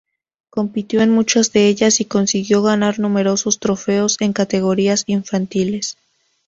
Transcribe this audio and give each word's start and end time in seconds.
Compitió 0.49 1.03
en 1.03 1.11
muchas 1.11 1.53
de 1.53 1.67
ellas 1.67 1.99
y 2.01 2.05
consiguió 2.05 2.63
ganar 2.63 2.97
numerosos 2.97 3.59
trofeos 3.59 4.17
en 4.19 4.33
categorías 4.33 5.03
infantiles. 5.05 5.95